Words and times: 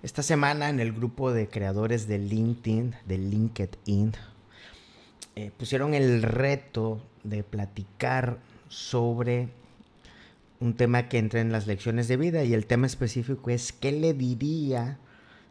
Esta 0.00 0.22
semana 0.22 0.68
en 0.68 0.78
el 0.78 0.92
grupo 0.92 1.32
de 1.32 1.48
creadores 1.48 2.06
de 2.06 2.18
LinkedIn, 2.18 2.94
de 3.04 3.18
LinkedIn, 3.18 4.12
eh, 5.34 5.50
pusieron 5.58 5.92
el 5.92 6.22
reto 6.22 7.00
de 7.24 7.42
platicar 7.42 8.38
sobre 8.68 9.48
un 10.60 10.74
tema 10.74 11.08
que 11.08 11.18
entra 11.18 11.40
en 11.40 11.50
las 11.50 11.66
lecciones 11.66 12.06
de 12.06 12.16
vida 12.16 12.44
y 12.44 12.54
el 12.54 12.66
tema 12.66 12.86
específico 12.86 13.50
es 13.50 13.72
qué 13.72 13.90
le 13.90 14.14
diría 14.14 14.98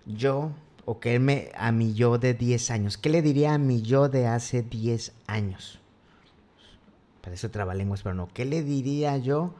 yo 0.05 0.53
o 0.85 1.01
qué 1.01 1.19
me 1.19 1.51
a 1.57 1.73
mi 1.73 1.93
yo 1.93 2.17
de 2.17 2.33
10 2.33 2.71
años, 2.71 2.97
qué 2.97 3.09
le 3.09 3.21
diría 3.21 3.53
a 3.53 3.57
mi 3.57 3.81
yo 3.81 4.07
de 4.07 4.27
hace 4.27 4.63
10 4.63 5.11
años. 5.27 5.79
Para 7.21 7.35
eso 7.35 7.51
trabalenguas, 7.51 8.01
pero 8.01 8.15
no, 8.15 8.29
¿qué 8.33 8.45
le 8.45 8.63
diría 8.63 9.17
yo 9.17 9.55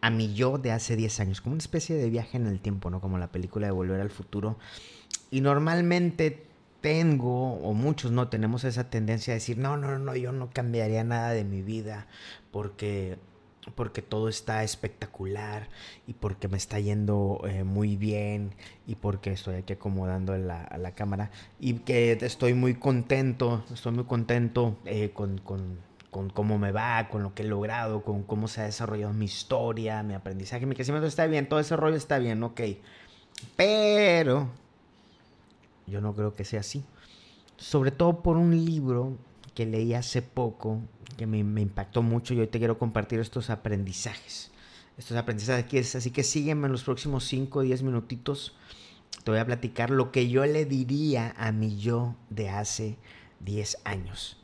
a 0.00 0.10
mi 0.10 0.34
yo 0.34 0.58
de 0.58 0.72
hace 0.72 0.96
10 0.96 1.20
años, 1.20 1.40
como 1.40 1.54
una 1.54 1.62
especie 1.62 1.96
de 1.96 2.10
viaje 2.10 2.36
en 2.36 2.46
el 2.46 2.60
tiempo, 2.60 2.90
¿no? 2.90 3.00
Como 3.00 3.18
la 3.18 3.32
película 3.32 3.66
de 3.66 3.72
Volver 3.72 4.00
al 4.00 4.10
Futuro. 4.10 4.56
Y 5.30 5.40
normalmente 5.40 6.46
tengo, 6.80 7.54
o 7.54 7.72
muchos 7.72 8.12
no, 8.12 8.28
tenemos 8.28 8.64
esa 8.64 8.90
tendencia 8.90 9.32
a 9.32 9.34
decir, 9.34 9.58
no, 9.58 9.76
no, 9.76 9.98
no, 9.98 10.14
yo 10.14 10.32
no 10.32 10.50
cambiaría 10.50 11.02
nada 11.02 11.30
de 11.30 11.42
mi 11.42 11.62
vida 11.62 12.06
porque, 12.52 13.18
porque 13.74 14.02
todo 14.02 14.28
está 14.28 14.62
espectacular 14.62 15.68
y 16.06 16.12
porque 16.12 16.46
me 16.46 16.56
está 16.56 16.78
yendo 16.78 17.40
eh, 17.48 17.64
muy 17.64 17.96
bien 17.96 18.54
y 18.86 18.94
porque 18.94 19.32
estoy 19.32 19.56
aquí 19.56 19.72
acomodando 19.72 20.36
la, 20.36 20.62
a 20.62 20.78
la 20.78 20.92
cámara 20.92 21.30
y 21.58 21.74
que 21.74 22.12
estoy 22.12 22.54
muy 22.54 22.74
contento, 22.74 23.64
estoy 23.72 23.92
muy 23.92 24.04
contento 24.04 24.76
eh, 24.84 25.10
con, 25.12 25.38
con 25.38 25.78
con 26.16 26.30
cómo 26.30 26.56
me 26.58 26.72
va, 26.72 27.08
con 27.10 27.22
lo 27.22 27.34
que 27.34 27.42
he 27.42 27.46
logrado, 27.46 28.02
con 28.02 28.22
cómo 28.22 28.48
se 28.48 28.62
ha 28.62 28.64
desarrollado 28.64 29.12
mi 29.12 29.26
historia, 29.26 30.02
mi 30.02 30.14
aprendizaje, 30.14 30.64
mi 30.64 30.74
crecimiento 30.74 31.06
está 31.06 31.26
bien, 31.26 31.46
todo 31.46 31.60
ese 31.60 31.76
rollo 31.76 31.96
está 31.96 32.18
bien, 32.18 32.42
ok. 32.42 32.58
Pero 33.54 34.48
yo 35.86 36.00
no 36.00 36.14
creo 36.14 36.34
que 36.34 36.46
sea 36.46 36.60
así. 36.60 36.82
Sobre 37.58 37.90
todo 37.90 38.22
por 38.22 38.38
un 38.38 38.64
libro 38.64 39.18
que 39.54 39.66
leí 39.66 39.92
hace 39.92 40.22
poco, 40.22 40.80
que 41.18 41.26
me, 41.26 41.38
impactó 41.38 42.00
mucho 42.00 42.32
y 42.32 42.40
hoy 42.40 42.46
te 42.46 42.58
quiero 42.58 42.78
compartir 42.78 43.20
estos 43.20 43.50
aprendizajes. 43.50 44.50
Estos 44.96 45.18
aprendizajes, 45.18 45.96
así 45.96 46.12
que 46.12 46.22
sígueme 46.22 46.64
en 46.64 46.72
los 46.72 46.82
próximos 46.82 47.24
5 47.24 47.58
o 47.58 47.62
10 47.62 47.82
minutitos. 47.82 48.56
Te 49.22 49.30
voy 49.32 49.40
a 49.40 49.44
platicar 49.44 49.90
lo 49.90 50.12
que 50.12 50.30
yo 50.30 50.46
le 50.46 50.64
diría 50.64 51.34
a 51.36 51.52
mi 51.52 51.76
yo 51.76 52.14
de 52.30 52.48
hace 52.48 52.96
10 53.40 53.80
años 53.84 54.38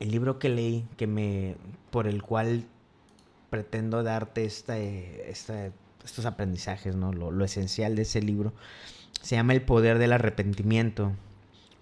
el 0.00 0.10
libro 0.10 0.38
que 0.38 0.48
leí, 0.48 0.86
que 0.96 1.06
me, 1.06 1.56
por 1.90 2.06
el 2.06 2.22
cual 2.22 2.64
pretendo 3.50 4.02
darte 4.02 4.44
esta, 4.44 4.78
estos 4.78 6.24
aprendizajes, 6.24 6.96
¿no? 6.96 7.12
Lo, 7.12 7.44
esencial 7.44 7.94
de 7.96 8.02
ese 8.02 8.22
libro, 8.22 8.52
se 9.20 9.36
llama 9.36 9.52
El 9.52 9.62
poder 9.62 9.98
del 9.98 10.12
arrepentimiento 10.12 11.12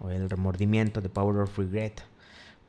o 0.00 0.10
el 0.10 0.28
remordimiento, 0.28 1.00
The 1.00 1.08
Power 1.08 1.42
of 1.42 1.56
Regret. 1.56 2.02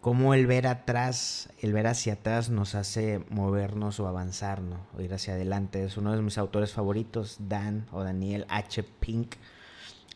Cómo 0.01 0.33
el 0.33 0.47
ver 0.47 0.67
atrás, 0.67 1.49
el 1.59 1.73
ver 1.73 1.87
hacia 1.87 2.13
atrás 2.13 2.49
nos 2.49 2.75
hace 2.75 3.21
movernos 3.29 3.99
o 3.99 4.07
avanzar, 4.07 4.61
¿no? 4.61 4.77
O 4.97 5.01
ir 5.01 5.13
hacia 5.13 5.33
adelante. 5.33 5.83
Es 5.83 5.97
uno 5.97 6.15
de 6.15 6.21
mis 6.21 6.37
autores 6.37 6.71
favoritos, 6.71 7.37
Dan 7.49 7.85
o 7.91 8.03
Daniel 8.03 8.45
H. 8.49 8.83
Pink 8.83 9.35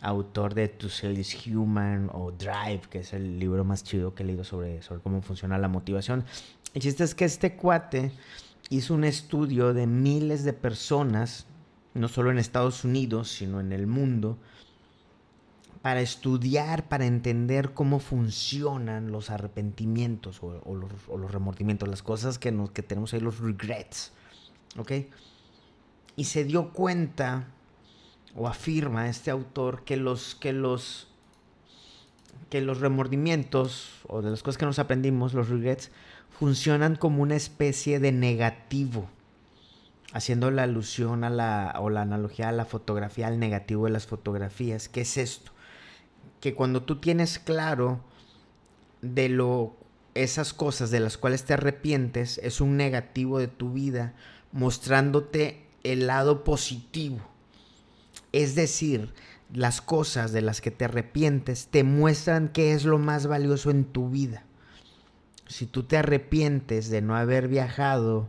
autor 0.03 0.53
de 0.53 0.67
To 0.67 0.89
Sell 0.89 1.17
is 1.17 1.47
Human 1.47 2.09
o 2.13 2.31
Drive, 2.31 2.81
que 2.89 2.99
es 2.99 3.13
el 3.13 3.39
libro 3.39 3.63
más 3.63 3.83
chido 3.83 4.13
que 4.13 4.23
he 4.23 4.25
leído 4.25 4.43
sobre, 4.43 4.81
sobre 4.81 5.01
cómo 5.01 5.21
funciona 5.21 5.57
la 5.57 5.69
motivación. 5.69 6.25
El 6.73 6.81
chiste 6.81 7.03
es 7.03 7.15
que 7.15 7.25
este 7.25 7.55
cuate 7.55 8.11
hizo 8.69 8.93
un 8.93 9.05
estudio 9.05 9.73
de 9.73 9.87
miles 9.87 10.43
de 10.43 10.53
personas, 10.53 11.47
no 11.93 12.07
solo 12.07 12.31
en 12.31 12.37
Estados 12.37 12.83
Unidos, 12.83 13.29
sino 13.29 13.59
en 13.59 13.71
el 13.71 13.87
mundo, 13.87 14.37
para 15.81 16.01
estudiar, 16.01 16.87
para 16.87 17.05
entender 17.05 17.73
cómo 17.73 17.99
funcionan 17.99 19.11
los 19.11 19.29
arrepentimientos 19.29 20.41
o, 20.41 20.75
los, 20.75 21.31
remordimientos, 21.31 21.89
las 21.89 22.01
cosas 22.01 22.39
que, 22.39 22.51
nos, 22.51 22.71
que 22.71 22.83
tenemos 22.83 23.13
ahí, 23.13 23.19
los 23.19 23.39
regrets. 23.39 24.11
¿Ok? 24.77 24.91
Y 26.15 26.23
se 26.25 26.45
dio 26.45 26.71
cuenta 26.71 27.47
o 28.35 28.47
afirma 28.47 29.09
este 29.09 29.31
autor 29.31 29.83
que 29.83 29.97
los 29.97 30.35
que 30.35 30.53
los 30.53 31.07
que 32.49 32.61
los 32.61 32.79
remordimientos 32.79 33.89
o 34.07 34.21
de 34.21 34.29
las 34.29 34.43
cosas 34.43 34.59
que 34.59 34.65
nos 34.65 34.77
aprendimos, 34.77 35.33
los 35.33 35.49
regrets, 35.49 35.89
funcionan 36.37 36.95
como 36.95 37.23
una 37.23 37.35
especie 37.35 37.99
de 37.99 38.11
negativo, 38.11 39.09
haciendo 40.13 40.51
la 40.51 40.63
alusión 40.63 41.23
a 41.23 41.31
la 41.31 41.75
o 41.79 41.89
la 41.89 42.03
analogía 42.03 42.49
a 42.49 42.51
la 42.51 42.65
fotografía, 42.65 43.25
al 43.25 43.39
negativo 43.39 43.85
de 43.85 43.91
las 43.91 44.05
fotografías. 44.05 44.87
¿Qué 44.87 45.01
es 45.01 45.17
esto? 45.17 45.51
Que 46.41 46.53
cuando 46.53 46.83
tú 46.83 46.99
tienes 46.99 47.39
claro 47.39 48.01
de 49.01 49.29
lo 49.29 49.75
esas 50.13 50.53
cosas 50.53 50.91
de 50.91 50.99
las 50.99 51.17
cuales 51.17 51.45
te 51.45 51.55
arrepientes 51.55 52.37
es 52.37 52.61
un 52.61 52.77
negativo 52.77 53.39
de 53.39 53.47
tu 53.47 53.73
vida, 53.73 54.13
mostrándote 54.51 55.65
el 55.83 56.05
lado 56.05 56.43
positivo 56.43 57.32
es 58.33 58.55
decir, 58.55 59.13
las 59.53 59.79
cosas 59.81 60.33
de 60.33 60.41
las 60.41 60.59
que 60.59 60.71
te 60.71 60.85
arrepientes 60.85 61.67
te 61.67 61.83
muestran 61.83 62.49
qué 62.49 62.73
es 62.73 62.83
lo 62.83 62.97
más 62.97 63.27
valioso 63.27 63.71
en 63.71 63.85
tu 63.85 64.09
vida. 64.09 64.43
Si 65.47 65.67
tú 65.67 65.83
te 65.83 65.97
arrepientes 65.97 66.89
de 66.89 67.01
no 67.01 67.15
haber 67.15 67.47
viajado 67.47 68.27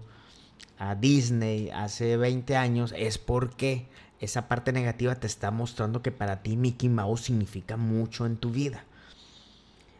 a 0.78 0.94
Disney 0.94 1.70
hace 1.70 2.16
20 2.16 2.56
años, 2.56 2.94
es 2.96 3.16
porque 3.18 3.86
esa 4.20 4.48
parte 4.48 4.72
negativa 4.72 5.14
te 5.14 5.26
está 5.26 5.50
mostrando 5.50 6.02
que 6.02 6.12
para 6.12 6.42
ti 6.42 6.56
Mickey 6.56 6.88
Mouse 6.88 7.22
significa 7.22 7.76
mucho 7.76 8.26
en 8.26 8.36
tu 8.36 8.50
vida. 8.50 8.84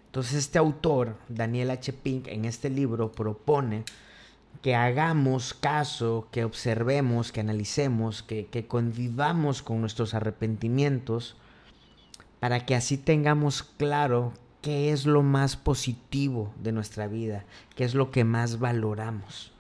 Entonces 0.07 0.35
este 0.35 0.59
autor, 0.59 1.17
Daniel 1.29 1.71
H. 1.71 1.93
Pink, 1.93 2.29
en 2.29 2.45
este 2.45 2.71
libro 2.71 3.11
propone 3.13 3.85
que 4.63 4.75
hagamos 4.75 5.55
caso, 5.55 6.29
que 6.31 6.45
observemos, 6.45 7.33
que 7.33 7.41
analicemos, 7.41 8.23
que, 8.23 8.67
convivamos 8.69 9.63
con 9.63 9.81
nuestros 9.81 10.15
arrepentimientos, 10.15 11.37
para 12.41 12.65
que 12.67 12.75
así 12.75 12.97
tengamos 12.97 13.63
claro 13.63 14.33
qué 14.63 14.93
es 14.93 15.07
lo 15.07 15.23
más 15.23 15.57
positivo 15.57 16.53
de 16.63 16.73
nuestra 16.73 17.07
vida, 17.07 17.45
qué 17.77 17.85
es 17.85 17.95
lo 17.95 18.11
que 18.11 18.25
más 18.25 18.59
valoramos. 18.59 19.53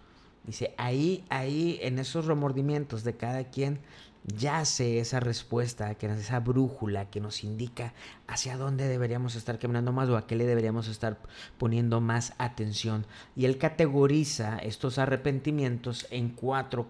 Dice, 0.44 0.74
ahí, 0.76 1.24
ahí, 1.30 1.78
en 1.82 1.98
esos 1.98 2.26
remordimientos 2.26 3.04
de 3.04 3.16
cada 3.16 3.44
quien, 3.44 3.80
yace 4.24 5.00
esa 5.00 5.20
respuesta, 5.20 5.94
que 5.96 6.06
es 6.06 6.18
esa 6.18 6.40
brújula 6.40 7.10
que 7.10 7.20
nos 7.20 7.44
indica 7.44 7.92
hacia 8.26 8.56
dónde 8.56 8.88
deberíamos 8.88 9.34
estar 9.36 9.58
caminando 9.58 9.92
más 9.92 10.08
o 10.08 10.16
a 10.16 10.26
qué 10.26 10.34
le 10.34 10.46
deberíamos 10.46 10.88
estar 10.88 11.18
poniendo 11.58 12.00
más 12.00 12.32
atención. 12.38 13.06
Y 13.36 13.44
él 13.44 13.58
categoriza 13.58 14.58
estos 14.58 14.98
arrepentimientos 14.98 16.06
en 16.10 16.30
cuatro, 16.30 16.86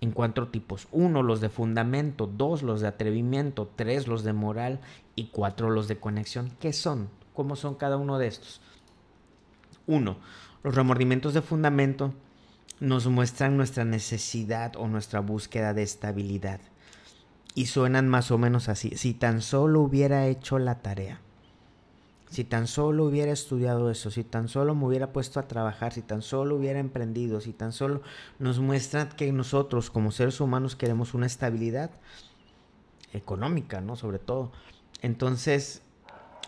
en 0.00 0.12
cuatro 0.12 0.48
tipos. 0.48 0.88
Uno, 0.92 1.22
los 1.22 1.40
de 1.40 1.48
fundamento, 1.48 2.26
dos, 2.26 2.62
los 2.62 2.80
de 2.80 2.88
atrevimiento, 2.88 3.70
tres, 3.74 4.06
los 4.06 4.22
de 4.22 4.34
moral 4.34 4.80
y 5.16 5.28
cuatro, 5.28 5.70
los 5.70 5.88
de 5.88 5.98
conexión. 5.98 6.52
¿Qué 6.60 6.72
son? 6.72 7.08
¿Cómo 7.32 7.56
son 7.56 7.76
cada 7.76 7.96
uno 7.96 8.18
de 8.18 8.26
estos? 8.26 8.60
Uno, 9.86 10.18
los 10.62 10.74
remordimientos 10.74 11.32
de 11.32 11.40
fundamento 11.40 12.12
nos 12.80 13.06
muestran 13.06 13.56
nuestra 13.56 13.84
necesidad 13.84 14.76
o 14.76 14.86
nuestra 14.88 15.20
búsqueda 15.20 15.74
de 15.74 15.82
estabilidad. 15.82 16.60
Y 17.54 17.66
suenan 17.66 18.08
más 18.08 18.30
o 18.30 18.38
menos 18.38 18.68
así. 18.68 18.92
Si 18.96 19.14
tan 19.14 19.42
solo 19.42 19.80
hubiera 19.80 20.26
hecho 20.26 20.58
la 20.58 20.76
tarea. 20.76 21.20
Si 22.30 22.44
tan 22.44 22.66
solo 22.66 23.04
hubiera 23.06 23.32
estudiado 23.32 23.90
eso, 23.90 24.10
si 24.10 24.22
tan 24.22 24.48
solo 24.48 24.74
me 24.74 24.84
hubiera 24.84 25.12
puesto 25.12 25.40
a 25.40 25.48
trabajar, 25.48 25.94
si 25.94 26.02
tan 26.02 26.20
solo 26.20 26.56
hubiera 26.56 26.78
emprendido, 26.78 27.40
si 27.40 27.54
tan 27.54 27.72
solo 27.72 28.02
nos 28.38 28.58
muestran 28.60 29.08
que 29.08 29.32
nosotros 29.32 29.90
como 29.90 30.12
seres 30.12 30.38
humanos 30.40 30.76
queremos 30.76 31.14
una 31.14 31.24
estabilidad 31.24 31.90
económica, 33.14 33.80
¿no? 33.80 33.96
Sobre 33.96 34.18
todo. 34.18 34.52
Entonces, 35.00 35.82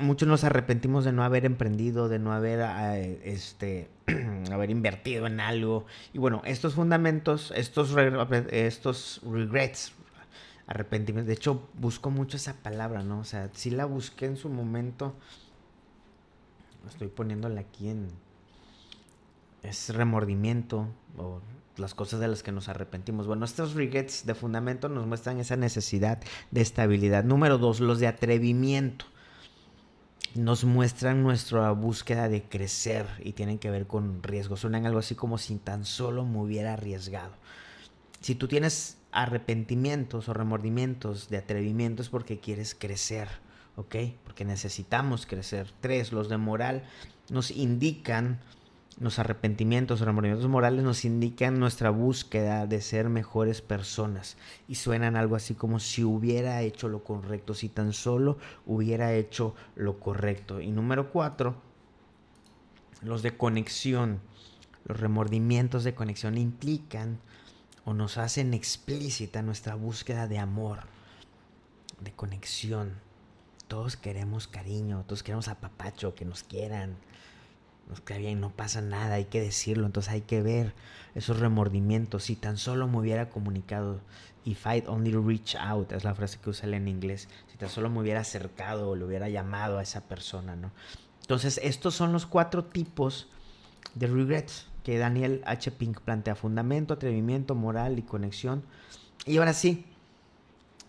muchos 0.00 0.28
nos 0.28 0.44
arrepentimos 0.44 1.04
de 1.04 1.12
no 1.12 1.22
haber 1.22 1.44
emprendido, 1.44 2.08
de 2.08 2.18
no 2.18 2.32
haber, 2.32 2.60
eh, 2.60 3.20
este, 3.24 3.88
haber 4.52 4.70
invertido 4.70 5.26
en 5.26 5.40
algo. 5.40 5.86
Y 6.12 6.18
bueno, 6.18 6.42
estos 6.44 6.74
fundamentos, 6.74 7.52
estos, 7.54 7.94
estos 8.50 9.20
regrets, 9.24 9.92
arrepentimientos, 10.66 11.26
de 11.26 11.34
hecho 11.34 11.68
busco 11.74 12.10
mucho 12.10 12.36
esa 12.36 12.54
palabra, 12.54 13.02
¿no? 13.02 13.20
O 13.20 13.24
sea, 13.24 13.50
sí 13.52 13.70
la 13.70 13.84
busqué 13.84 14.26
en 14.26 14.36
su 14.36 14.48
momento, 14.48 15.14
estoy 16.88 17.08
poniéndola 17.08 17.60
aquí 17.60 17.88
en... 17.88 18.08
Es 19.62 19.94
remordimiento 19.94 20.86
o 21.18 21.42
las 21.76 21.94
cosas 21.94 22.18
de 22.18 22.28
las 22.28 22.42
que 22.42 22.50
nos 22.50 22.70
arrepentimos. 22.70 23.26
Bueno, 23.26 23.44
estos 23.44 23.74
regrets 23.74 24.24
de 24.24 24.34
fundamento 24.34 24.88
nos 24.88 25.06
muestran 25.06 25.38
esa 25.38 25.56
necesidad 25.56 26.18
de 26.50 26.60
estabilidad. 26.62 27.24
Número 27.24 27.58
dos, 27.58 27.80
los 27.80 27.98
de 27.98 28.06
atrevimiento 28.06 29.04
nos 30.34 30.64
muestran 30.64 31.22
nuestra 31.22 31.72
búsqueda 31.72 32.28
de 32.28 32.42
crecer 32.42 33.06
y 33.24 33.32
tienen 33.32 33.58
que 33.58 33.70
ver 33.70 33.86
con 33.86 34.22
riesgos. 34.22 34.60
Suenan 34.60 34.86
algo 34.86 35.00
así 35.00 35.14
como 35.14 35.38
si 35.38 35.56
tan 35.56 35.84
solo 35.84 36.24
me 36.24 36.38
hubiera 36.38 36.74
arriesgado. 36.74 37.32
Si 38.20 38.34
tú 38.34 38.46
tienes 38.48 38.98
arrepentimientos 39.12 40.28
o 40.28 40.34
remordimientos 40.34 41.28
de 41.30 41.38
atrevimientos 41.38 42.08
porque 42.08 42.38
quieres 42.38 42.74
crecer, 42.74 43.28
¿ok? 43.76 43.96
Porque 44.24 44.44
necesitamos 44.44 45.26
crecer. 45.26 45.72
Tres, 45.80 46.12
los 46.12 46.28
de 46.28 46.36
moral 46.36 46.84
nos 47.28 47.50
indican, 47.50 48.40
los 49.00 49.18
arrepentimientos 49.18 50.02
o 50.02 50.04
remordimientos 50.04 50.48
morales 50.48 50.84
nos 50.84 51.06
indican 51.06 51.58
nuestra 51.58 51.88
búsqueda 51.88 52.66
de 52.66 52.82
ser 52.82 53.08
mejores 53.08 53.62
personas 53.62 54.36
y 54.68 54.74
suenan 54.74 55.16
algo 55.16 55.36
así 55.36 55.54
como 55.54 55.80
si 55.80 56.04
hubiera 56.04 56.60
hecho 56.60 56.86
lo 56.88 57.02
correcto, 57.02 57.54
si 57.54 57.70
tan 57.70 57.94
solo 57.94 58.36
hubiera 58.66 59.14
hecho 59.14 59.54
lo 59.74 59.98
correcto. 59.98 60.60
Y 60.60 60.70
número 60.70 61.10
cuatro, 61.10 61.56
los 63.02 63.22
de 63.22 63.36
conexión. 63.36 64.20
Los 64.84 65.00
remordimientos 65.00 65.82
de 65.84 65.94
conexión 65.94 66.36
implican 66.36 67.20
o 67.84 67.94
nos 67.94 68.18
hacen 68.18 68.52
explícita 68.52 69.40
nuestra 69.40 69.76
búsqueda 69.76 70.26
de 70.26 70.38
amor, 70.38 70.80
de 72.00 72.12
conexión. 72.12 72.94
Todos 73.66 73.96
queremos 73.96 74.46
cariño, 74.46 75.04
todos 75.06 75.22
queremos 75.22 75.48
apapacho, 75.48 76.14
que 76.14 76.24
nos 76.24 76.42
quieran, 76.42 76.96
nos 77.90 78.04
bien, 78.04 78.40
no 78.40 78.50
pasa 78.50 78.80
nada, 78.80 79.16
hay 79.16 79.24
que 79.26 79.40
decirlo, 79.40 79.86
entonces 79.86 80.12
hay 80.12 80.20
que 80.22 80.42
ver 80.42 80.72
esos 81.14 81.40
remordimientos. 81.40 82.24
Si 82.24 82.36
tan 82.36 82.56
solo 82.56 82.86
me 82.86 82.98
hubiera 82.98 83.28
comunicado, 83.28 84.00
if 84.44 84.64
I'd 84.66 84.86
only 84.86 85.12
reach 85.12 85.56
out, 85.56 85.92
es 85.92 86.04
la 86.04 86.14
frase 86.14 86.38
que 86.42 86.50
usa 86.50 86.66
él 86.66 86.74
en 86.74 86.88
inglés, 86.88 87.28
si 87.50 87.56
tan 87.58 87.68
solo 87.68 87.90
me 87.90 88.00
hubiera 88.00 88.20
acercado 88.20 88.90
o 88.90 88.96
le 88.96 89.04
hubiera 89.04 89.28
llamado 89.28 89.78
a 89.78 89.82
esa 89.82 90.02
persona, 90.02 90.56
¿no? 90.56 90.70
Entonces, 91.20 91.60
estos 91.62 91.94
son 91.94 92.12
los 92.12 92.26
cuatro 92.26 92.64
tipos 92.64 93.28
de 93.94 94.06
regrets 94.06 94.66
que 94.84 94.98
Daniel 94.98 95.42
H. 95.46 95.70
Pink 95.72 96.00
plantea. 96.00 96.34
Fundamento, 96.34 96.94
atrevimiento, 96.94 97.54
moral 97.54 97.98
y 97.98 98.02
conexión. 98.02 98.62
Y 99.26 99.38
ahora 99.38 99.52
sí, 99.52 99.84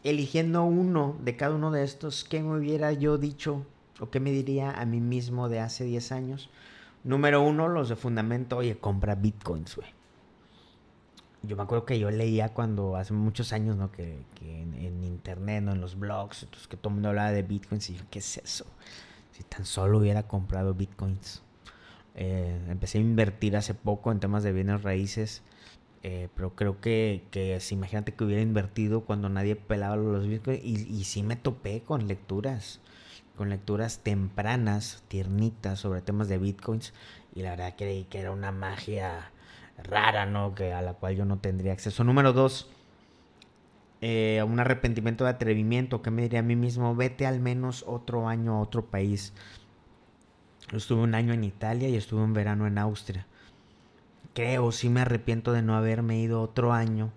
eligiendo 0.03 0.63
uno 0.63 1.17
de 1.23 1.35
cada 1.35 1.55
uno 1.55 1.71
de 1.71 1.83
estos, 1.83 2.23
¿qué 2.23 2.41
me 2.41 2.57
hubiera 2.57 2.91
yo 2.93 3.17
dicho 3.17 3.65
o 3.99 4.09
qué 4.09 4.19
me 4.19 4.31
diría 4.31 4.71
a 4.71 4.85
mí 4.85 4.99
mismo 4.99 5.49
de 5.49 5.59
hace 5.59 5.83
10 5.83 6.11
años? 6.11 6.49
Número 7.03 7.41
uno, 7.41 7.67
los 7.67 7.89
de 7.89 7.95
fundamento, 7.95 8.57
oye, 8.57 8.77
compra 8.77 9.15
bitcoins, 9.15 9.75
güey. 9.75 9.89
Yo 11.43 11.55
me 11.55 11.63
acuerdo 11.63 11.85
que 11.85 11.97
yo 11.97 12.11
leía 12.11 12.49
cuando, 12.49 12.95
hace 12.95 13.13
muchos 13.13 13.51
años, 13.53 13.75
¿no? 13.75 13.91
Que, 13.91 14.23
en, 14.41 15.03
internet, 15.03 15.63
¿no? 15.63 15.71
En 15.71 15.81
los 15.81 15.97
blogs, 15.97 16.43
entonces 16.43 16.67
que 16.67 16.77
todo 16.77 16.89
el 16.89 16.95
mundo 16.95 17.09
hablaba 17.09 17.31
de 17.31 17.41
bitcoins 17.41 17.89
y 17.89 17.95
yo, 17.95 18.03
¿qué 18.11 18.19
es 18.19 18.37
eso? 18.37 18.65
Si 19.31 19.43
tan 19.43 19.65
solo 19.65 19.97
hubiera 19.97 20.27
comprado 20.27 20.75
bitcoins. 20.75 21.41
Eh, 22.13 22.59
empecé 22.69 22.99
a 22.99 23.01
invertir 23.01 23.57
hace 23.57 23.73
poco 23.73 24.11
en 24.11 24.19
temas 24.19 24.43
de 24.43 24.51
bienes 24.51 24.83
raíces. 24.83 25.41
Eh, 26.03 26.29
pero 26.35 26.55
creo 26.55 26.81
que, 26.81 27.23
que 27.31 27.59
imagínate 27.71 28.13
que 28.13 28.23
hubiera 28.23 28.41
invertido 28.41 29.01
cuando 29.01 29.29
nadie 29.29 29.55
pelaba 29.55 29.95
los 29.95 30.27
bitcoins. 30.27 30.63
Y 30.63 31.03
sí 31.05 31.23
me 31.23 31.35
topé 31.35 31.81
con 31.81 32.07
lecturas. 32.07 32.79
Con 33.35 33.49
lecturas 33.49 33.99
tempranas, 33.99 35.03
tiernitas 35.07 35.79
sobre 35.79 36.01
temas 36.01 36.27
de 36.27 36.37
bitcoins. 36.37 36.93
Y 37.33 37.41
la 37.41 37.51
verdad 37.51 37.75
creí 37.77 38.03
que 38.05 38.19
era 38.19 38.31
una 38.31 38.51
magia 38.51 39.31
rara, 39.83 40.25
¿no? 40.25 40.53
Que 40.53 40.73
a 40.73 40.81
la 40.81 40.93
cual 40.93 41.15
yo 41.15 41.25
no 41.25 41.39
tendría 41.39 41.73
acceso. 41.73 42.03
Número 42.03 42.33
dos. 42.33 42.69
Eh, 44.01 44.43
un 44.45 44.59
arrepentimiento 44.59 45.23
de 45.23 45.31
atrevimiento. 45.31 46.01
Que 46.01 46.11
me 46.11 46.23
diría 46.23 46.39
a 46.39 46.43
mí 46.43 46.55
mismo? 46.55 46.95
Vete 46.95 47.25
al 47.25 47.39
menos 47.39 47.83
otro 47.87 48.27
año 48.27 48.55
a 48.55 48.61
otro 48.61 48.85
país 48.85 49.33
Estuve 50.73 51.01
un 51.01 51.15
año 51.15 51.33
en 51.33 51.43
Italia 51.43 51.89
y 51.89 51.97
estuve 51.97 52.21
un 52.21 52.33
verano 52.33 52.65
en 52.65 52.77
Austria. 52.77 53.25
Creo, 54.33 54.71
sí 54.71 54.87
me 54.87 55.01
arrepiento 55.01 55.51
de 55.51 55.61
no 55.61 55.75
haberme 55.75 56.17
ido 56.19 56.41
otro 56.41 56.71
año 56.71 57.11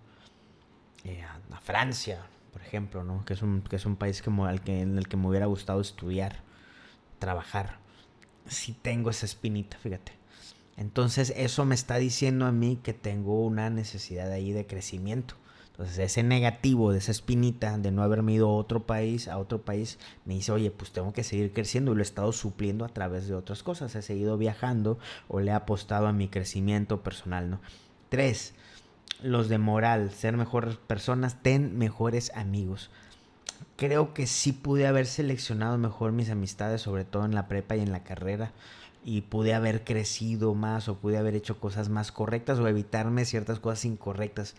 eh, 1.04 1.22
a, 1.22 1.60
Francia, 1.60 2.26
ejemplo, 2.64 3.04
¿no? 3.04 3.24
Que 3.24 3.34
es 3.34 3.42
un, 3.42 3.62
que 3.62 3.76
es 3.76 3.86
un 3.86 3.96
país 3.96 4.22
que, 4.22 4.30
que, 4.64 4.80
en 4.80 4.98
el 4.98 5.08
que 5.08 5.16
me 5.16 5.28
hubiera 5.28 5.46
gustado 5.46 5.80
estudiar, 5.80 6.42
trabajar. 7.18 7.78
Sí 8.46 8.76
tengo 8.80 9.10
esa 9.10 9.26
espinita, 9.26 9.78
fíjate. 9.78 10.12
Entonces 10.76 11.32
eso 11.36 11.64
me 11.64 11.74
está 11.74 11.96
diciendo 11.96 12.46
a 12.46 12.52
mí 12.52 12.78
que 12.82 12.92
tengo 12.92 13.44
una 13.44 13.70
necesidad 13.70 14.30
ahí 14.32 14.52
de 14.52 14.66
crecimiento. 14.66 15.36
Entonces 15.70 15.98
ese 15.98 16.22
negativo 16.22 16.92
de 16.92 16.98
esa 16.98 17.10
espinita 17.10 17.76
de 17.78 17.90
no 17.90 18.02
haberme 18.02 18.34
ido 18.34 18.48
a 18.48 18.54
otro 18.54 18.86
país, 18.86 19.26
a 19.26 19.38
otro 19.38 19.62
país, 19.62 19.98
me 20.24 20.34
dice, 20.34 20.52
oye, 20.52 20.70
pues 20.70 20.92
tengo 20.92 21.12
que 21.12 21.24
seguir 21.24 21.52
creciendo 21.52 21.92
y 21.92 21.94
lo 21.96 22.00
he 22.00 22.04
estado 22.04 22.32
supliendo 22.32 22.84
a 22.84 22.88
través 22.88 23.26
de 23.26 23.34
otras 23.34 23.64
cosas. 23.64 23.94
He 23.96 24.02
seguido 24.02 24.38
viajando 24.38 24.98
o 25.26 25.40
le 25.40 25.50
he 25.50 25.54
apostado 25.54 26.06
a 26.06 26.12
mi 26.12 26.28
crecimiento 26.28 27.02
personal, 27.02 27.50
¿no? 27.50 27.60
Tres, 28.08 28.54
los 29.24 29.48
de 29.48 29.58
moral, 29.58 30.10
ser 30.10 30.36
mejores 30.36 30.76
personas, 30.76 31.42
ten 31.42 31.76
mejores 31.78 32.30
amigos. 32.34 32.90
Creo 33.76 34.14
que 34.14 34.26
sí 34.26 34.52
pude 34.52 34.86
haber 34.86 35.06
seleccionado 35.06 35.78
mejor 35.78 36.12
mis 36.12 36.30
amistades, 36.30 36.82
sobre 36.82 37.04
todo 37.04 37.24
en 37.24 37.34
la 37.34 37.48
prepa 37.48 37.76
y 37.76 37.80
en 37.80 37.90
la 37.90 38.04
carrera 38.04 38.52
y 39.04 39.20
pude 39.22 39.54
haber 39.54 39.84
crecido 39.84 40.54
más 40.54 40.88
o 40.88 40.96
pude 40.96 41.18
haber 41.18 41.34
hecho 41.34 41.60
cosas 41.60 41.90
más 41.90 42.10
correctas 42.10 42.58
o 42.58 42.66
evitarme 42.66 43.24
ciertas 43.24 43.60
cosas 43.60 43.84
incorrectas. 43.84 44.54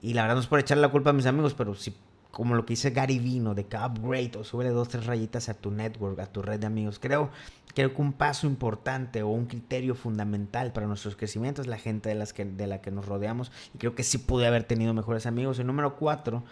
Y 0.00 0.14
la 0.14 0.22
verdad 0.22 0.36
no 0.36 0.40
es 0.42 0.46
por 0.46 0.60
echarle 0.60 0.82
la 0.82 0.90
culpa 0.90 1.10
a 1.10 1.12
mis 1.12 1.26
amigos, 1.26 1.54
pero 1.54 1.74
si, 1.74 1.94
como 2.30 2.54
lo 2.54 2.64
que 2.64 2.72
dice 2.72 2.90
Gary 2.90 3.18
Vino, 3.18 3.54
de 3.54 3.66
que 3.66 3.76
upgrade 3.76 4.32
o 4.38 4.44
sube 4.44 4.68
dos, 4.68 4.88
tres 4.88 5.06
rayitas 5.06 5.48
a 5.48 5.54
tu 5.54 5.70
network, 5.70 6.18
a 6.20 6.26
tu 6.26 6.42
red 6.42 6.60
de 6.60 6.66
amigos. 6.66 6.98
Creo, 6.98 7.30
creo 7.74 7.94
que 7.94 8.02
un 8.02 8.12
paso 8.12 8.46
importante 8.46 9.22
o 9.22 9.28
un 9.28 9.46
criterio 9.46 9.94
fundamental 9.94 10.72
para 10.72 10.86
nuestros 10.86 11.16
crecimientos 11.16 11.66
es 11.66 11.70
la 11.70 11.78
gente 11.78 12.08
de, 12.08 12.14
las 12.14 12.32
que, 12.32 12.44
de 12.44 12.66
la 12.66 12.80
que 12.80 12.90
nos 12.90 13.06
rodeamos. 13.06 13.50
Y 13.74 13.78
creo 13.78 13.94
que 13.94 14.04
sí 14.04 14.18
pude 14.18 14.46
haber 14.46 14.64
tenido 14.64 14.94
mejores 14.94 15.26
amigos. 15.26 15.58
El 15.58 15.66
número 15.66 15.96
cuatro, 15.96 16.44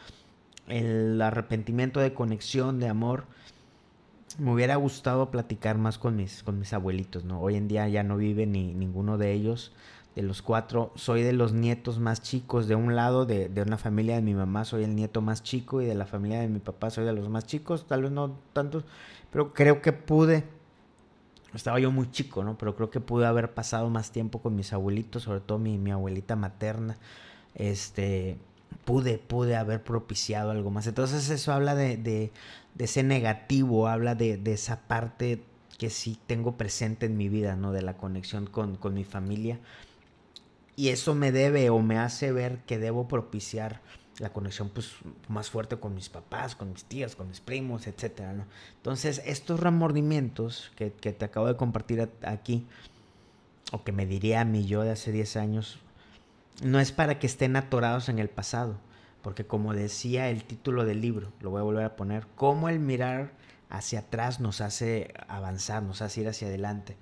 el 0.66 1.20
arrepentimiento 1.22 2.00
de 2.00 2.12
conexión, 2.12 2.80
de 2.80 2.88
amor. 2.88 3.24
Me 4.38 4.52
hubiera 4.52 4.76
gustado 4.76 5.30
platicar 5.30 5.78
más 5.78 5.98
con 5.98 6.16
mis, 6.16 6.42
con 6.42 6.58
mis 6.58 6.72
abuelitos, 6.72 7.24
¿no? 7.24 7.40
Hoy 7.40 7.56
en 7.56 7.66
día 7.66 7.88
ya 7.88 8.02
no 8.02 8.16
vive 8.16 8.46
ni 8.46 8.74
ninguno 8.74 9.16
de 9.16 9.32
ellos 9.32 9.72
de 10.18 10.24
los 10.24 10.42
cuatro, 10.42 10.90
soy 10.96 11.22
de 11.22 11.32
los 11.32 11.52
nietos 11.52 12.00
más 12.00 12.20
chicos. 12.20 12.66
De 12.66 12.74
un 12.74 12.96
lado, 12.96 13.24
de, 13.24 13.48
de, 13.48 13.62
una 13.62 13.78
familia 13.78 14.16
de 14.16 14.22
mi 14.22 14.34
mamá, 14.34 14.64
soy 14.64 14.82
el 14.82 14.96
nieto 14.96 15.20
más 15.20 15.44
chico. 15.44 15.80
Y 15.80 15.86
de 15.86 15.94
la 15.94 16.06
familia 16.06 16.40
de 16.40 16.48
mi 16.48 16.58
papá, 16.58 16.90
soy 16.90 17.04
de 17.04 17.12
los 17.12 17.28
más 17.28 17.46
chicos. 17.46 17.86
Tal 17.86 18.02
vez 18.02 18.10
no 18.10 18.36
tantos, 18.52 18.84
pero 19.30 19.54
creo 19.54 19.80
que 19.80 19.92
pude. 19.92 20.42
Estaba 21.54 21.78
yo 21.78 21.92
muy 21.92 22.10
chico, 22.10 22.42
¿no? 22.42 22.58
Pero 22.58 22.74
creo 22.74 22.90
que 22.90 22.98
pude 22.98 23.26
haber 23.26 23.54
pasado 23.54 23.88
más 23.90 24.10
tiempo 24.10 24.42
con 24.42 24.56
mis 24.56 24.72
abuelitos, 24.72 25.22
sobre 25.22 25.38
todo 25.38 25.58
mi, 25.58 25.78
mi 25.78 25.92
abuelita 25.92 26.34
materna. 26.34 26.98
Este. 27.54 28.38
Pude, 28.84 29.18
pude 29.18 29.54
haber 29.54 29.84
propiciado 29.84 30.50
algo 30.50 30.72
más. 30.72 30.88
Entonces, 30.88 31.30
eso 31.30 31.52
habla 31.52 31.76
de, 31.76 31.96
de, 31.96 32.32
de 32.74 32.84
ese 32.84 33.04
negativo, 33.04 33.86
habla 33.86 34.16
de, 34.16 34.36
de 34.36 34.52
esa 34.52 34.80
parte 34.88 35.44
que 35.78 35.90
sí 35.90 36.18
tengo 36.26 36.56
presente 36.56 37.06
en 37.06 37.16
mi 37.16 37.28
vida, 37.28 37.54
¿no? 37.54 37.70
De 37.70 37.82
la 37.82 37.96
conexión 37.96 38.46
con, 38.46 38.74
con 38.74 38.94
mi 38.94 39.04
familia 39.04 39.60
y 40.78 40.90
eso 40.90 41.16
me 41.16 41.32
debe 41.32 41.70
o 41.70 41.80
me 41.80 41.98
hace 41.98 42.30
ver 42.30 42.58
que 42.58 42.78
debo 42.78 43.08
propiciar 43.08 43.80
la 44.20 44.32
conexión 44.32 44.68
pues 44.68 44.92
más 45.26 45.50
fuerte 45.50 45.80
con 45.80 45.92
mis 45.92 46.08
papás, 46.08 46.54
con 46.54 46.70
mis 46.70 46.84
tías, 46.84 47.16
con 47.16 47.26
mis 47.26 47.40
primos, 47.40 47.84
¿no? 47.84 48.46
Entonces, 48.76 49.20
estos 49.26 49.58
remordimientos 49.58 50.70
que, 50.76 50.90
te 50.90 51.24
acabo 51.24 51.48
de 51.48 51.56
compartir 51.56 52.08
aquí, 52.22 52.64
o 53.72 53.82
que 53.82 53.90
me 53.90 54.06
diría 54.06 54.42
a 54.42 54.44
mí 54.44 54.66
yo 54.66 54.82
de 54.82 54.92
hace 54.92 55.10
10 55.10 55.36
años, 55.38 55.80
no 56.62 56.78
es 56.78 56.92
para 56.92 57.18
que 57.18 57.26
estén 57.26 57.56
atorados 57.56 58.08
en 58.08 58.20
el 58.20 58.28
pasado, 58.28 58.78
porque 59.20 59.44
como 59.44 59.74
decía 59.74 60.30
el 60.30 60.44
título 60.44 60.84
del 60.84 61.00
libro, 61.00 61.32
lo 61.40 61.50
voy 61.50 61.58
a 61.58 61.64
volver 61.64 61.86
a 61.86 61.96
poner, 61.96 62.28
cómo 62.36 62.68
el 62.68 62.78
mirar 62.78 63.32
hacia 63.68 63.98
atrás 63.98 64.38
nos 64.38 64.60
hace 64.60 65.12
avanzar, 65.26 65.82
nos 65.82 66.02
hace 66.02 66.20
ir 66.20 66.28
hacia 66.28 66.46
adelante. 66.46 66.96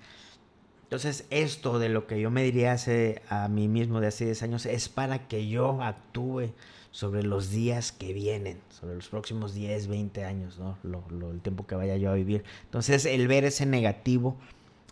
Entonces, 0.87 1.25
esto 1.31 1.79
de 1.79 1.89
lo 1.89 2.07
que 2.07 2.21
yo 2.21 2.31
me 2.31 2.43
diría 2.43 2.71
hace, 2.71 3.21
a 3.27 3.49
mí 3.49 3.67
mismo 3.67 3.99
de 3.99 4.07
hace 4.07 4.23
10 4.23 4.43
años 4.43 4.65
es 4.65 4.87
para 4.87 5.27
que 5.27 5.49
yo 5.49 5.81
actúe 5.81 6.53
sobre 6.91 7.23
los 7.23 7.49
días 7.51 7.91
que 7.91 8.13
vienen, 8.13 8.61
sobre 8.69 8.95
los 8.95 9.09
próximos 9.09 9.53
10, 9.53 9.87
20 9.87 10.23
años, 10.23 10.57
¿no? 10.59 10.77
El 11.29 11.41
tiempo 11.41 11.67
que 11.67 11.75
vaya 11.75 11.97
yo 11.97 12.09
a 12.09 12.13
vivir. 12.13 12.45
Entonces, 12.63 13.05
el 13.05 13.27
ver 13.27 13.43
ese 13.43 13.65
negativo 13.65 14.37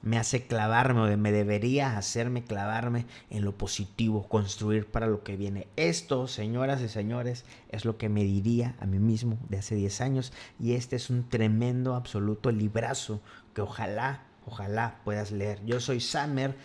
me 0.02 0.18
hace 0.18 0.46
clavarme 0.46 1.00
o 1.00 1.18
me 1.18 1.32
debería 1.32 1.98
hacerme 1.98 2.44
clavarme 2.44 3.06
en 3.30 3.46
lo 3.46 3.58
positivo, 3.58 4.28
construir 4.28 4.86
para 4.88 5.08
lo 5.08 5.24
que 5.24 5.38
viene. 5.38 5.68
Esto, 5.78 6.28
señoras 6.28 6.82
y 6.82 6.90
señores, 6.90 7.46
es 7.70 7.86
lo 7.86 7.98
que 7.98 8.10
me 8.10 8.26
diría 8.26 8.76
a 8.82 8.86
mí 8.86 9.00
mismo 9.00 9.38
de 9.48 9.60
hace 9.60 9.76
10 9.76 10.02
años 10.02 10.34
y 10.60 10.74
este 10.74 10.98
es 10.98 11.10
un 11.10 11.30
tremendo, 11.30 11.96
absoluto 11.96 12.52
librazo 12.52 13.22
que 13.54 13.62
ojalá 13.62 14.26
Ojalá 14.46 15.00
puedas 15.04 15.32
leer. 15.32 15.64
Yo 15.66 15.80
soy 15.80 16.00
Samer 16.00 16.56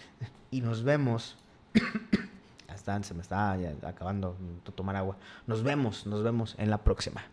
y 0.50 0.60
nos 0.60 0.82
vemos. 0.82 1.37
Hasta 2.68 3.02
se 3.02 3.14
me 3.14 3.22
está 3.22 3.52
acabando 3.87 4.37
de 4.64 4.72
tomar 4.72 4.96
agua. 4.96 5.16
Nos 5.46 5.62
vemos, 5.62 6.06
nos 6.06 6.22
vemos 6.22 6.54
en 6.58 6.70
la 6.70 6.78
próxima. 6.78 7.25